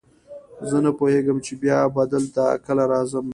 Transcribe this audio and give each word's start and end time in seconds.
زه 0.69 0.77
نه 0.85 0.91
پوهېږم 0.99 1.37
چې 1.45 1.53
بیا 1.61 1.79
به 1.93 2.03
دلته 2.13 2.43
کله 2.65 2.83
راځم. 2.91 3.27